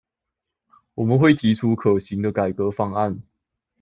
[0.95, 3.21] 我們會提出可行的改革方案